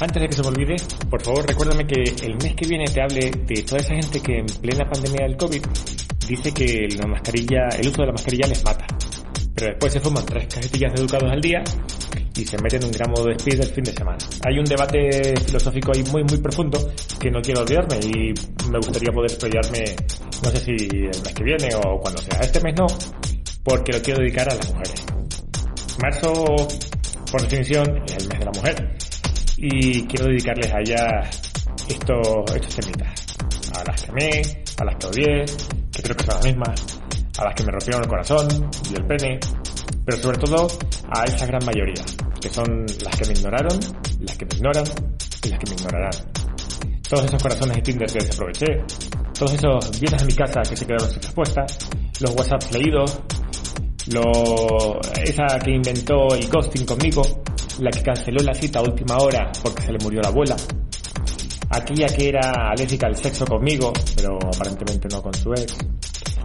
Antes 0.00 0.22
de 0.22 0.28
que 0.28 0.34
se 0.36 0.42
me 0.42 0.48
olvide, 0.48 0.76
por 1.10 1.20
favor 1.20 1.44
recuérdame 1.44 1.84
que 1.84 2.02
el 2.24 2.36
mes 2.36 2.54
que 2.54 2.68
viene 2.68 2.84
te 2.84 3.02
hable 3.02 3.32
de 3.32 3.62
toda 3.64 3.80
esa 3.80 3.94
gente 3.94 4.20
que 4.20 4.38
en 4.38 4.46
plena 4.46 4.88
pandemia 4.88 5.26
del 5.26 5.36
COVID 5.36 5.60
dice 6.28 6.54
que 6.54 6.86
la 6.96 7.08
mascarilla, 7.08 7.68
el 7.76 7.88
uso 7.88 8.02
de 8.02 8.06
la 8.06 8.12
mascarilla 8.12 8.46
les 8.46 8.64
mata. 8.64 8.86
Pero 9.56 9.70
después 9.72 9.92
se 9.92 9.98
fuman 9.98 10.24
tres 10.24 10.46
cajetillas 10.54 10.92
de 10.94 11.00
educados 11.00 11.32
al 11.32 11.40
día 11.40 11.64
y 12.36 12.44
se 12.44 12.56
meten 12.62 12.84
un 12.84 12.92
gramo 12.92 13.24
de 13.24 13.32
speed 13.32 13.60
el 13.60 13.72
fin 13.74 13.82
de 13.82 13.92
semana. 13.92 14.18
Hay 14.46 14.58
un 14.60 14.64
debate 14.66 15.34
filosófico 15.44 15.90
ahí 15.92 16.04
muy 16.12 16.22
muy 16.22 16.38
profundo 16.38 16.78
que 17.18 17.28
no 17.28 17.42
quiero 17.42 17.62
olvidarme 17.62 17.96
y 17.96 18.70
me 18.70 18.78
gustaría 18.78 19.10
poder 19.10 19.32
explayarme, 19.32 19.84
no 20.44 20.50
sé 20.50 20.58
si 20.58 20.72
el 20.72 21.22
mes 21.24 21.34
que 21.34 21.42
viene 21.42 21.68
o 21.74 21.98
cuando 21.98 22.22
sea. 22.22 22.38
Este 22.38 22.60
mes 22.60 22.74
no, 22.78 22.86
porque 23.64 23.92
lo 23.94 24.00
quiero 24.00 24.20
dedicar 24.20 24.48
a 24.48 24.54
las 24.54 24.68
mujeres. 24.68 25.06
Marzo, 26.00 26.44
por 27.32 27.42
definición, 27.42 28.04
es 28.06 28.16
el 28.22 28.28
mes 28.28 28.38
de 28.38 28.44
la 28.44 28.52
mujer 28.54 29.07
y 29.60 30.06
quiero 30.06 30.26
dedicarles 30.26 30.72
a 30.72 30.80
estos, 30.80 32.54
estos 32.54 32.76
temitas. 32.76 33.26
A 33.74 33.84
las 33.84 34.02
que 34.02 34.10
amé, 34.10 34.64
a 34.78 34.84
las 34.84 34.96
que 34.96 35.06
odié, 35.06 35.44
que 35.92 36.02
creo 36.02 36.16
que 36.16 36.24
son 36.24 36.34
las 36.34 36.44
mismas, 36.44 37.00
a 37.38 37.44
las 37.44 37.54
que 37.54 37.64
me 37.64 37.72
rompieron 37.72 38.02
el 38.02 38.08
corazón 38.08 38.70
y 38.90 38.94
el 38.94 39.04
pene, 39.04 39.40
pero 40.04 40.18
sobre 40.18 40.38
todo 40.38 40.68
a 41.10 41.24
esa 41.24 41.46
gran 41.46 41.64
mayoría, 41.64 42.04
que 42.40 42.48
son 42.48 42.86
las 43.02 43.16
que 43.16 43.26
me 43.26 43.32
ignoraron, 43.32 43.80
las 44.20 44.36
que 44.36 44.46
me 44.46 44.56
ignoran 44.56 44.84
y 45.44 45.48
las 45.48 45.58
que 45.58 45.70
me 45.70 45.76
ignorarán. 45.76 46.12
Todos 47.08 47.24
esos 47.24 47.42
corazones 47.42 47.76
de 47.76 47.82
Tinder 47.82 48.10
que 48.10 48.18
desaproveché, 48.18 48.66
todos 49.36 49.54
esos 49.54 50.00
bienes 50.00 50.22
a 50.22 50.24
mi 50.24 50.34
casa 50.34 50.60
que 50.68 50.76
se 50.76 50.86
quedaron 50.86 51.10
sin 51.10 51.22
respuesta, 51.22 51.66
los 52.20 52.30
WhatsApp 52.34 52.62
leídos, 52.72 53.20
lo, 54.12 55.00
esa 55.24 55.58
que 55.58 55.72
inventó 55.72 56.34
el 56.34 56.48
ghosting 56.48 56.86
conmigo, 56.86 57.22
la 57.78 57.90
que 57.90 58.02
canceló 58.02 58.42
la 58.42 58.54
cita 58.54 58.78
a 58.78 58.82
última 58.82 59.16
hora 59.18 59.50
porque 59.62 59.82
se 59.82 59.92
le 59.92 59.98
murió 59.98 60.20
la 60.20 60.28
abuela, 60.28 60.56
aquella 61.70 62.06
que 62.08 62.28
era 62.28 62.70
alérgica 62.70 63.06
al 63.06 63.16
sexo 63.16 63.44
conmigo, 63.44 63.92
pero 64.16 64.36
aparentemente 64.36 65.08
no 65.10 65.22
con 65.22 65.34
su 65.34 65.52
ex, 65.52 65.76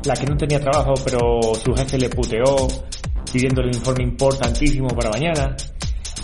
la 0.06 0.14
que 0.14 0.26
no 0.26 0.38
tenía 0.38 0.60
trabajo 0.60 0.94
pero 1.04 1.54
su 1.64 1.74
jefe 1.74 1.98
le 1.98 2.10
puteó 2.10 2.68
pidiéndole 3.32 3.70
un 3.70 3.76
informe 3.76 4.04
importantísimo 4.04 4.88
para 4.90 5.10
mañana, 5.10 5.56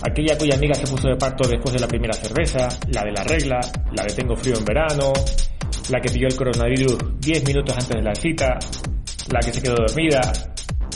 aquella 0.02 0.38
cuya 0.38 0.54
amiga 0.54 0.74
se 0.74 0.86
puso 0.86 1.08
de 1.08 1.16
parto 1.16 1.48
después 1.48 1.74
de 1.74 1.80
la 1.80 1.88
primera 1.88 2.14
cerveza, 2.14 2.68
la 2.88 3.02
de 3.02 3.12
la 3.12 3.24
regla, 3.24 3.60
la 3.92 4.04
de 4.04 4.14
tengo 4.14 4.36
frío 4.36 4.56
en 4.56 4.64
verano, 4.64 5.12
la 5.90 6.00
que 6.00 6.10
pilló 6.10 6.28
el 6.28 6.36
coronavirus 6.36 6.96
10 7.18 7.46
minutos 7.46 7.74
antes 7.74 7.96
de 7.96 8.02
la 8.02 8.14
cita, 8.14 8.58
la 9.32 9.40
que 9.40 9.52
se 9.52 9.62
quedó 9.62 9.74
dormida, 9.74 10.20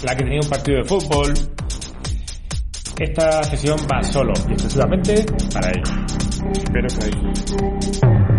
la 0.04 0.14
que 0.14 0.24
tenía 0.24 0.40
un 0.42 0.48
partido 0.48 0.78
de 0.78 0.84
fútbol. 0.84 1.34
Esta 2.98 3.42
sesión 3.42 3.78
va 3.90 4.02
solo 4.02 4.32
y 4.48 4.52
exclusivamente 4.52 5.26
para 5.52 5.68
ella. 5.70 6.06
Espero 6.52 6.88
que 6.88 8.33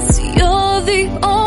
You're 0.00 0.80
the 0.80 1.20
only 1.22 1.39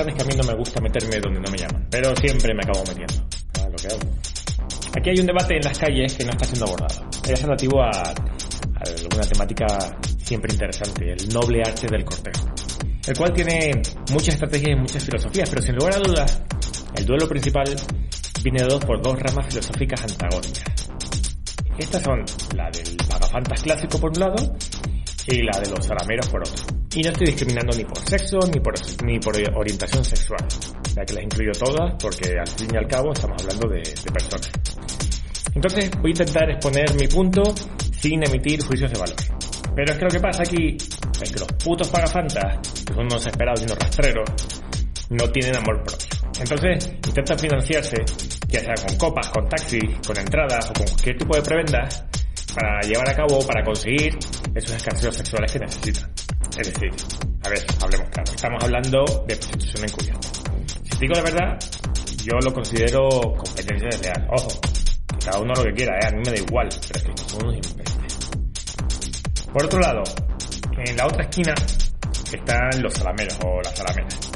sabes 0.00 0.14
que 0.14 0.22
a 0.22 0.24
mí 0.24 0.34
no 0.34 0.44
me 0.44 0.54
gusta 0.54 0.80
meterme 0.80 1.20
donde 1.20 1.40
no 1.40 1.50
me 1.50 1.58
llaman, 1.58 1.86
pero 1.90 2.16
siempre 2.16 2.54
me 2.54 2.62
acabo 2.62 2.82
metiendo. 2.88 3.22
Ah, 3.58 3.68
lo 3.68 3.76
que 3.76 3.88
hago. 3.88 4.00
Aquí 4.96 5.10
hay 5.10 5.20
un 5.20 5.26
debate 5.26 5.56
en 5.56 5.62
las 5.62 5.78
calles 5.78 6.14
que 6.14 6.24
no 6.24 6.30
está 6.30 6.46
siendo 6.46 6.64
abordado. 6.64 7.10
Es 7.28 7.42
relativo 7.42 7.82
a, 7.82 7.90
a 7.90 9.14
una 9.14 9.26
temática 9.26 9.66
siempre 10.22 10.54
interesante, 10.54 11.12
el 11.12 11.28
noble 11.28 11.60
arte 11.60 11.86
del 11.86 12.04
cortejo. 12.04 12.46
El 13.06 13.16
cual 13.16 13.32
tiene 13.34 13.72
muchas 14.10 14.34
estrategias 14.34 14.70
y 14.70 14.80
muchas 14.80 15.04
filosofías, 15.04 15.50
pero 15.50 15.60
sin 15.60 15.74
lugar 15.74 15.94
a 15.94 15.98
dudas, 15.98 16.42
el 16.96 17.04
duelo 17.04 17.28
principal 17.28 17.76
viene 18.42 18.62
dado 18.62 18.80
por 18.80 19.02
dos 19.02 19.18
ramas 19.18 19.46
filosóficas 19.48 20.02
antagónicas. 20.02 20.64
Estas 21.76 22.02
son 22.02 22.24
la 22.56 22.70
del 22.70 22.96
pagafantas 23.06 23.62
clásico 23.62 23.98
por 23.98 24.10
un 24.10 24.20
lado 24.20 24.56
y 25.26 25.42
la 25.42 25.60
de 25.60 25.70
los 25.70 25.84
salameros 25.84 26.28
por 26.28 26.40
otro. 26.40 26.59
Y 26.94 27.02
no 27.02 27.10
estoy 27.10 27.26
discriminando 27.26 27.76
ni 27.76 27.84
por 27.84 27.98
sexo 27.98 28.38
ni 28.52 28.60
por, 28.60 28.74
ni 29.04 29.18
por 29.20 29.36
orientación 29.54 30.04
sexual, 30.04 30.44
ya 30.94 31.04
que 31.04 31.14
las 31.14 31.24
incluyo 31.24 31.52
todas 31.52 31.94
porque 32.00 32.36
al 32.38 32.48
fin 32.48 32.68
y 32.74 32.76
al 32.76 32.86
cabo 32.88 33.12
estamos 33.12 33.40
hablando 33.42 33.68
de, 33.68 33.78
de 33.80 34.12
personas. 34.12 34.50
Entonces 35.54 35.90
voy 36.00 36.10
a 36.10 36.10
intentar 36.10 36.50
exponer 36.50 36.94
mi 36.94 37.06
punto 37.06 37.42
sin 38.00 38.26
emitir 38.26 38.62
juicios 38.64 38.90
de 38.92 38.98
valor. 38.98 39.16
Pero 39.74 39.92
es 39.92 39.98
que 39.98 40.04
lo 40.04 40.10
que 40.10 40.20
pasa 40.20 40.42
aquí 40.42 40.76
es 41.22 41.32
que 41.32 41.38
los 41.38 41.52
putos 41.52 41.88
pagafantas, 41.88 42.58
que 42.84 42.92
son 42.92 43.04
unos 43.04 43.24
esperados 43.26 43.60
y 43.60 43.64
unos 43.64 43.78
rastreros, 43.78 44.28
no 45.10 45.28
tienen 45.30 45.56
amor 45.56 45.82
propio. 45.82 46.06
Entonces 46.40 46.90
intentan 47.06 47.38
financiarse, 47.38 47.96
ya 48.48 48.60
sea 48.60 48.74
con 48.86 48.96
copas, 48.96 49.28
con 49.30 49.48
taxis, 49.48 49.98
con 50.06 50.18
entradas 50.18 50.70
o 50.70 50.72
con 50.72 50.86
cualquier 50.86 51.18
tipo 51.18 51.36
de 51.36 51.42
prebendas, 51.42 52.04
para 52.54 52.80
llevar 52.80 53.10
a 53.10 53.14
cabo, 53.14 53.46
para 53.46 53.62
conseguir 53.62 54.18
esos 54.54 54.76
escarceos 54.76 55.14
sexuales 55.14 55.52
que 55.52 55.58
necesitan. 55.58 56.10
Es 56.60 56.74
decir, 56.74 56.90
a 57.42 57.48
ver, 57.48 57.64
hablemos 57.80 58.10
claro, 58.10 58.32
estamos 58.34 58.62
hablando 58.62 59.24
de 59.26 59.36
prostitución 59.36 59.84
encubierta. 59.84 60.28
Si 60.82 60.90
te 60.90 60.98
digo 61.00 61.14
la 61.14 61.22
verdad, 61.22 61.58
yo 62.22 62.36
lo 62.44 62.52
considero 62.52 63.08
competencia 63.34 63.88
desleal. 63.90 64.28
Ojo, 64.30 64.60
cada 65.24 65.38
uno 65.38 65.54
lo 65.54 65.64
que 65.64 65.72
quiera, 65.72 65.94
¿eh? 65.96 66.06
a 66.06 66.10
mí 66.10 66.18
me 66.22 66.32
da 66.32 66.36
igual, 66.36 66.68
pero 66.86 66.98
es 66.98 67.02
que 67.02 67.30
son 67.30 67.46
unos 67.46 67.54
imbéciles. 67.54 68.30
Por 69.50 69.64
otro 69.64 69.80
lado, 69.80 70.02
en 70.84 70.96
la 70.98 71.06
otra 71.06 71.24
esquina 71.24 71.54
están 72.30 72.82
los 72.82 72.92
salameros 72.92 73.38
o 73.42 73.62
las 73.62 73.74
salameras. 73.74 74.30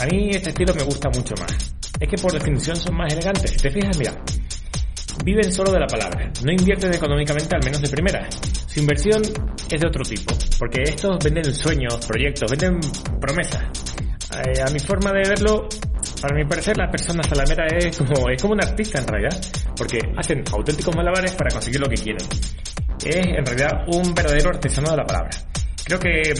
A 0.00 0.06
mí 0.06 0.30
este 0.30 0.48
estilo 0.48 0.74
me 0.74 0.82
gusta 0.82 1.10
mucho 1.10 1.34
más. 1.38 1.74
Es 2.00 2.08
que 2.08 2.16
por 2.16 2.32
definición 2.32 2.76
son 2.76 2.96
más 2.96 3.12
elegantes. 3.12 3.50
Si 3.50 3.58
te 3.58 3.70
fijas, 3.70 3.98
mira, 3.98 4.14
viven 5.22 5.52
solo 5.52 5.70
de 5.72 5.80
la 5.80 5.86
palabra, 5.86 6.32
no 6.42 6.52
invierten 6.52 6.94
económicamente 6.94 7.54
al 7.54 7.62
menos 7.62 7.82
de 7.82 7.88
primera. 7.88 8.28
Su 8.66 8.80
inversión 8.80 9.22
es 9.70 9.80
de 9.80 9.86
otro 9.86 10.04
tipo, 10.04 10.34
porque 10.58 10.82
estos 10.82 11.18
venden 11.22 11.54
sueños, 11.54 12.06
proyectos, 12.06 12.50
venden 12.50 12.80
promesas. 13.20 13.62
Eh, 14.34 14.60
a 14.60 14.70
mi 14.70 14.78
forma 14.78 15.12
de 15.12 15.28
verlo, 15.28 15.68
para 16.20 16.34
mi 16.34 16.44
parecer 16.44 16.76
la 16.76 16.90
persona 16.90 17.22
salamera 17.22 17.66
es 17.76 17.96
como, 17.96 18.28
es 18.30 18.40
como 18.40 18.54
un 18.54 18.62
artista 18.62 18.98
en 18.98 19.06
realidad, 19.06 19.40
porque 19.76 19.98
hacen 20.16 20.42
auténticos 20.52 20.94
malabares 20.96 21.32
para 21.32 21.50
conseguir 21.50 21.80
lo 21.80 21.88
que 21.88 21.96
quieren. 21.96 22.26
Es 23.04 23.16
en 23.16 23.44
realidad 23.44 23.84
un 23.88 24.14
verdadero 24.14 24.50
artesano 24.50 24.90
de 24.90 24.96
la 24.96 25.04
palabra. 25.04 25.30
Creo 25.84 25.98
que, 25.98 26.32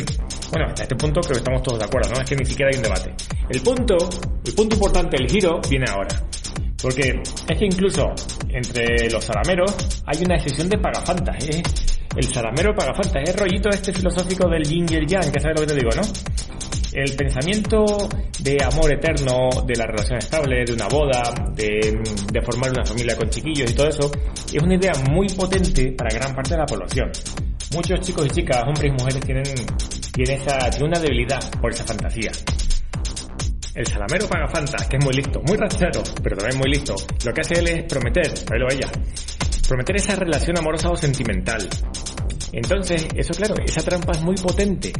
bueno, 0.50 0.66
hasta 0.68 0.84
este 0.84 0.96
punto 0.96 1.20
creo 1.20 1.34
que 1.34 1.38
estamos 1.38 1.62
todos 1.62 1.78
de 1.78 1.84
acuerdo, 1.84 2.10
¿no? 2.14 2.20
Es 2.22 2.28
que 2.28 2.36
ni 2.36 2.46
siquiera 2.46 2.70
hay 2.72 2.78
un 2.78 2.82
debate. 2.82 3.14
El 3.50 3.60
punto, 3.60 3.96
el 4.44 4.54
punto 4.54 4.74
importante, 4.74 5.16
el 5.18 5.28
giro, 5.30 5.60
viene 5.68 5.84
ahora. 5.90 6.18
Porque 6.80 7.20
es 7.48 7.58
que 7.58 7.64
incluso 7.64 8.12
entre 8.48 9.10
los 9.10 9.24
salameros 9.24 9.74
hay 10.06 10.24
una 10.24 10.36
decisión 10.36 10.68
de 10.68 10.78
pagafantas. 10.78 11.36
¿eh? 11.48 11.62
El 12.16 12.24
salamero 12.32 12.72
pagafantas 12.74 13.22
es 13.24 13.30
el 13.30 13.36
rollito 13.36 13.68
este 13.70 13.92
filosófico 13.92 14.48
del 14.48 14.62
yin 14.62 14.86
y 14.88 14.94
el 14.94 15.06
yang, 15.06 15.32
que 15.32 15.40
sabes 15.40 15.60
lo 15.60 15.66
que 15.66 15.72
te 15.72 15.80
digo, 15.80 15.90
¿no? 15.96 16.02
El 16.92 17.16
pensamiento 17.16 17.84
de 18.38 18.56
amor 18.62 18.92
eterno, 18.92 19.48
de 19.66 19.74
la 19.74 19.86
relación 19.86 20.18
estable, 20.18 20.64
de 20.64 20.72
una 20.72 20.86
boda, 20.86 21.22
de, 21.56 22.40
formar 22.44 22.70
una 22.70 22.84
familia 22.84 23.16
con 23.16 23.28
chiquillos 23.28 23.68
y 23.68 23.74
todo 23.74 23.88
eso, 23.88 24.12
es 24.52 24.62
una 24.62 24.76
idea 24.76 24.92
muy 25.10 25.26
potente 25.30 25.90
para 25.90 26.14
gran 26.14 26.32
parte 26.36 26.50
de 26.50 26.58
la 26.58 26.66
población. 26.66 27.10
Muchos 27.74 28.00
chicos 28.00 28.26
y 28.26 28.30
chicas, 28.30 28.62
hombres 28.64 28.92
y 28.92 28.92
mujeres 28.92 29.20
tienen, 29.24 29.44
tienen, 30.12 30.40
una 30.82 31.00
debilidad 31.00 31.40
por 31.60 31.72
esa 31.72 31.84
fantasía. 31.84 32.30
El 33.74 33.86
salamero 33.88 34.28
pagafantas, 34.28 34.86
que 34.86 34.98
es 34.98 35.04
muy 35.04 35.14
listo, 35.14 35.42
muy 35.48 35.56
rastrero, 35.56 36.00
pero 36.22 36.36
también 36.36 36.60
muy 36.60 36.70
listo, 36.70 36.94
lo 37.24 37.32
que 37.32 37.40
hace 37.40 37.58
él 37.58 37.66
es 37.66 37.82
prometer, 37.84 38.28
a 38.28 38.72
ella, 38.72 38.88
prometer 39.68 39.96
esa 39.96 40.16
relación 40.16 40.58
amorosa 40.58 40.90
o 40.90 40.96
sentimental. 40.96 41.68
Entonces, 42.52 43.06
eso 43.16 43.32
claro, 43.34 43.54
esa 43.64 43.82
trampa 43.82 44.12
es 44.12 44.22
muy 44.22 44.36
potente 44.36 44.92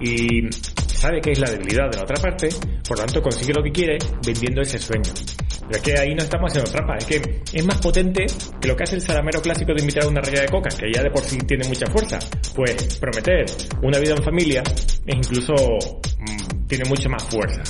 y 0.00 0.48
sabe 0.86 1.20
que 1.20 1.32
es 1.32 1.38
la 1.38 1.50
debilidad 1.50 1.90
de 1.90 1.98
la 1.98 2.02
otra 2.04 2.16
parte, 2.16 2.48
por 2.88 2.98
lo 2.98 3.04
tanto 3.04 3.22
consigue 3.22 3.52
lo 3.54 3.62
que 3.62 3.70
quiere 3.70 3.98
vendiendo 4.24 4.62
ese 4.62 4.78
sueño. 4.78 5.12
Pero 5.68 5.76
es 5.76 5.82
que 5.82 5.98
ahí 5.98 6.14
no 6.14 6.22
estamos 6.22 6.50
haciendo 6.50 6.70
trampa, 6.70 6.96
es 6.96 7.04
que 7.04 7.42
es 7.52 7.66
más 7.66 7.78
potente 7.80 8.24
que 8.60 8.68
lo 8.68 8.76
que 8.76 8.84
hace 8.84 8.94
el 8.94 9.02
salamero 9.02 9.42
clásico 9.42 9.74
de 9.74 9.80
invitar 9.80 10.04
a 10.04 10.08
una 10.08 10.20
raya 10.20 10.42
de 10.42 10.48
coca, 10.48 10.68
que 10.70 10.90
ya 10.92 11.02
de 11.02 11.10
por 11.10 11.22
sí 11.22 11.38
tiene 11.38 11.66
mucha 11.66 11.86
fuerza. 11.86 12.18
Pues 12.54 12.98
prometer 12.98 13.44
una 13.82 13.98
vida 13.98 14.14
en 14.14 14.22
familia 14.22 14.62
es 15.06 15.16
incluso 15.16 15.54
mmm, 15.54 16.66
tiene 16.66 16.84
mucha 16.88 17.08
más 17.08 17.24
fuerza. 17.24 17.62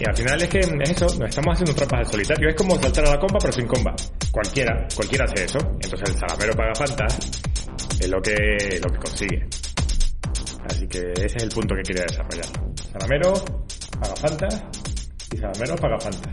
Y 0.00 0.08
al 0.08 0.16
final 0.16 0.40
es 0.40 0.48
que 0.48 0.60
es 0.60 0.90
eso, 0.92 1.04
nos 1.18 1.28
estamos 1.28 1.52
haciendo 1.52 1.74
trampas 1.74 2.00
al 2.00 2.06
solitario. 2.06 2.48
Es 2.48 2.54
como 2.56 2.80
saltar 2.80 3.06
a 3.06 3.10
la 3.10 3.18
comba 3.18 3.38
pero 3.38 3.52
sin 3.52 3.66
comba. 3.66 3.94
Cualquiera, 4.32 4.88
cualquiera 4.96 5.26
hace 5.26 5.44
eso. 5.44 5.58
Entonces 5.58 6.08
el 6.08 6.18
salamero 6.18 6.54
paga 6.54 6.74
fantas 6.74 7.18
es 8.00 8.08
lo 8.08 8.22
que, 8.22 8.80
lo 8.82 8.90
que 8.90 8.98
consigue. 8.98 9.46
Así 10.70 10.88
que 10.88 11.12
ese 11.12 11.36
es 11.36 11.42
el 11.42 11.50
punto 11.50 11.74
que 11.74 11.82
quería 11.82 12.04
desarrollar. 12.04 12.46
Salamero, 12.92 13.32
paga 14.00 14.16
fantas 14.16 14.64
y 15.34 15.36
Salamero, 15.36 15.76
paga 15.76 16.00
fantas. 16.00 16.32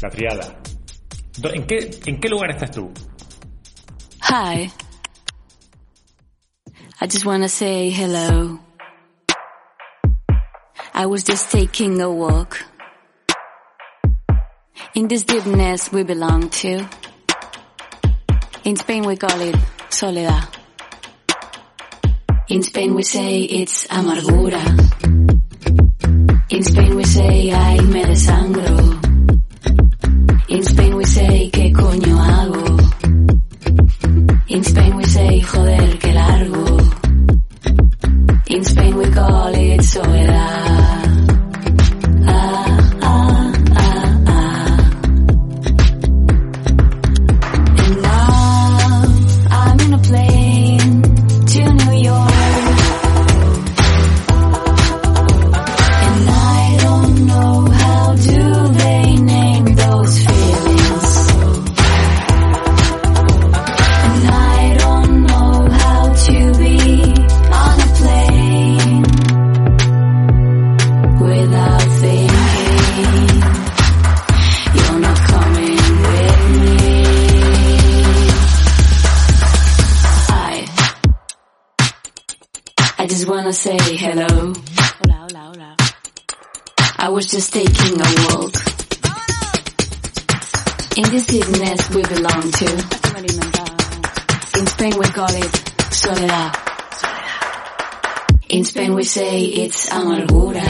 La 0.00 0.08
triada. 0.08 0.62
¿En 1.54 1.66
qué, 1.66 1.90
¿En 2.06 2.20
qué 2.20 2.28
lugar 2.28 2.50
estás 2.50 2.70
tú? 2.70 2.92
Hi. 4.20 4.70
I 7.00 7.06
just 7.06 7.26
wanna 7.26 7.48
say 7.48 7.90
hello. 7.90 8.60
I 10.94 11.06
was 11.06 11.24
just 11.24 11.50
taking 11.50 12.00
a 12.00 12.08
walk. 12.08 12.71
In 14.94 15.08
this 15.08 15.22
deepness 15.22 15.90
we 15.90 16.02
belong 16.02 16.50
to. 16.50 16.86
In 18.64 18.76
Spain 18.76 19.04
we 19.04 19.16
call 19.16 19.40
it 19.40 19.56
soledad. 19.88 20.46
In 22.50 22.62
Spain 22.62 22.94
we 22.94 23.02
say 23.02 23.40
it's 23.40 23.86
amargura. 23.86 24.60
In 26.50 26.62
Spain 26.62 26.94
we 26.94 27.04
say 27.04 27.50
ay 27.52 27.80
me 27.80 28.04
desangro. 28.04 29.01
Just 87.32 87.54
taking 87.54 87.98
a 87.98 88.10
walk. 88.28 88.52
In 90.98 91.04
this 91.10 91.26
deepness 91.28 91.88
we 91.94 92.02
belong 92.02 92.42
to. 92.60 92.68
In 94.58 94.66
Spain 94.66 94.92
we 94.98 95.06
call 95.06 95.32
it 95.32 95.54
soledad. 95.90 96.56
In 98.50 98.64
Spain 98.66 98.94
we 98.94 99.02
say 99.04 99.44
it's 99.44 99.88
amargura. 99.88 100.66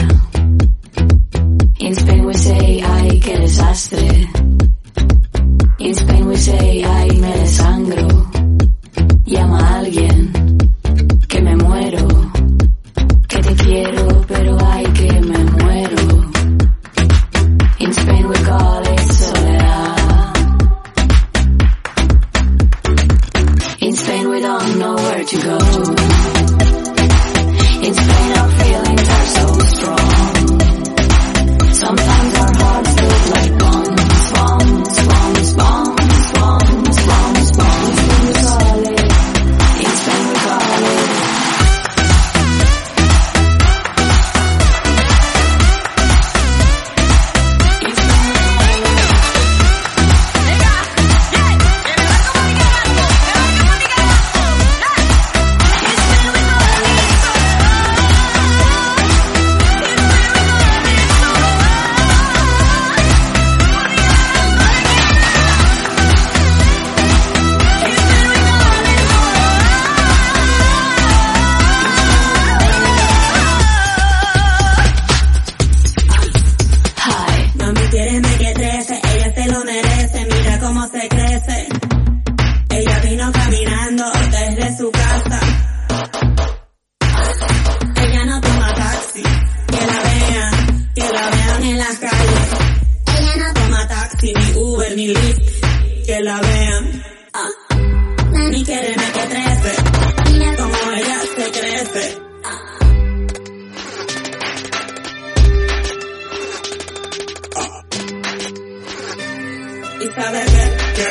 In 1.81 1.95
Spain 1.95 2.25
we 2.25 2.33
say 2.33 2.79
ay 2.81 3.19
qué 3.19 3.35
desastre. 3.39 4.27
In 5.79 5.93
Spain 5.93 6.27
we 6.27 6.37
say 6.37 6.83
ay 6.85 7.07
me 7.09 7.31
desangro. 7.43 8.12
y 110.03 110.09
sabe 110.13 110.43
que, 110.43 110.63
que 110.95 111.07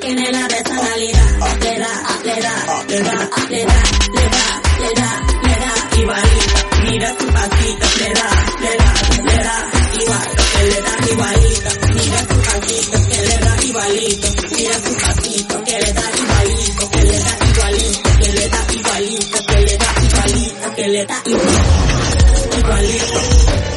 tiene 0.00 0.30
la 0.30 0.46
personalidad. 0.46 1.30
Le 1.60 1.78
da, 1.78 1.92
le 2.22 2.40
da, 2.40 2.54
le 2.86 3.02
da, 3.02 3.16
le 3.50 3.64
da, 3.64 3.82
le 4.14 4.28
da, 4.30 4.44
le 4.78 4.90
da, 4.94 5.10
le 5.42 5.54
da, 5.62 5.72
igualita. 5.98 6.58
Mira 6.84 7.08
su 7.18 7.26
pasito, 7.26 7.86
le 7.98 8.08
da, 8.14 8.28
le 8.60 8.72
da, 8.76 8.90
le 9.24 9.36
da, 9.42 9.56
igual, 10.00 10.26
que 10.52 10.62
le 10.70 10.78
da 10.86 10.94
igualito. 11.12 11.70
Mira 11.94 12.18
su 12.18 12.36
pasito, 12.46 12.96
que 13.08 13.18
le 13.22 13.36
da 13.38 13.52
igualito. 13.64 14.28
Mira 14.54 14.74
su 14.74 14.92
pasito, 14.94 15.64
que 15.64 15.78
le 15.80 15.92
da 15.92 16.06
igualito, 16.22 16.90
que 16.90 17.02
le 17.02 17.18
da 17.18 17.32
igualito, 17.50 18.10
que 18.20 18.28
le 18.32 18.48
da 18.48 18.60
igualito, 18.74 19.38
que 19.46 19.58
le 19.58 19.76
da 19.76 19.90
igualito, 20.04 20.74
que 20.76 20.88
le 20.88 21.04
da 21.06 21.22
igualito. 21.26 22.58
Igualito. 22.58 23.73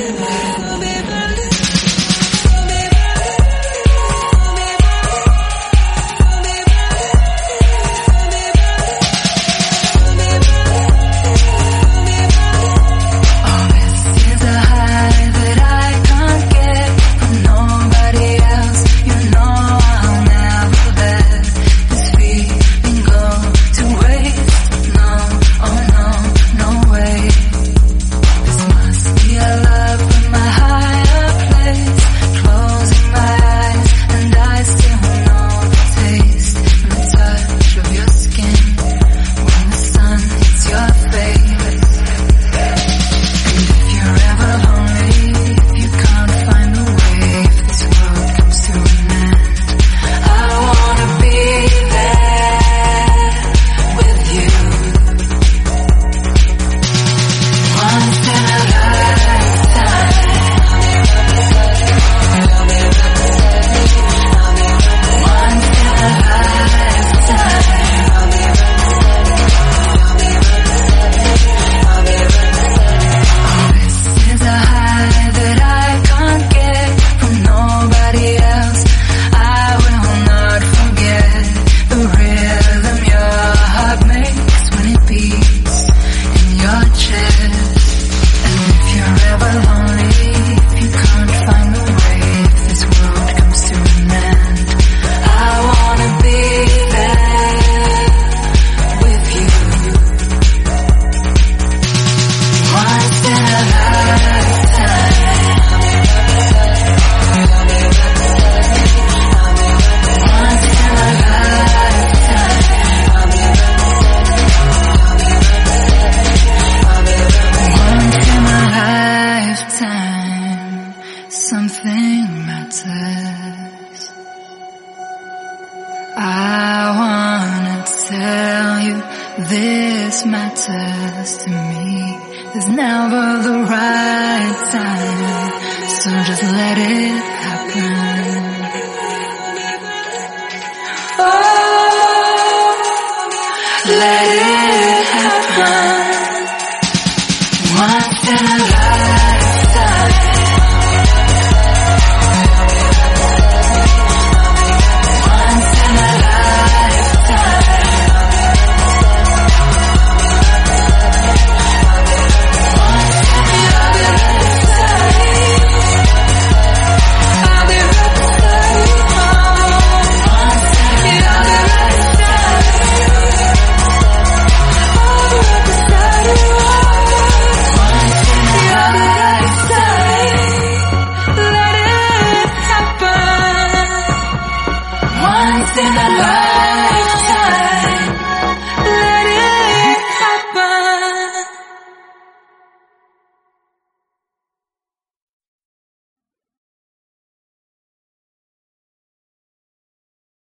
Thank 0.00 0.44
you. 0.44 0.49